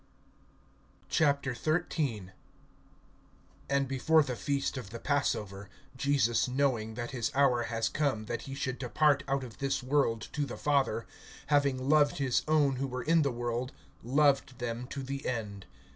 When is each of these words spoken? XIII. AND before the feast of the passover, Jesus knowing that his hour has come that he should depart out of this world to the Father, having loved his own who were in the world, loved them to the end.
XIII. 1.13 2.31
AND 3.69 3.87
before 3.87 4.23
the 4.23 4.35
feast 4.35 4.75
of 4.75 4.89
the 4.89 4.97
passover, 4.97 5.69
Jesus 5.95 6.47
knowing 6.47 6.95
that 6.95 7.11
his 7.11 7.29
hour 7.35 7.65
has 7.65 7.87
come 7.87 8.25
that 8.25 8.41
he 8.49 8.55
should 8.55 8.79
depart 8.79 9.21
out 9.27 9.43
of 9.43 9.59
this 9.59 9.83
world 9.83 10.21
to 10.33 10.47
the 10.47 10.57
Father, 10.57 11.05
having 11.53 11.87
loved 11.87 12.17
his 12.17 12.41
own 12.47 12.77
who 12.77 12.87
were 12.87 13.03
in 13.03 13.21
the 13.21 13.29
world, 13.31 13.73
loved 14.01 14.57
them 14.57 14.87
to 14.87 15.03
the 15.03 15.23
end. 15.27 15.67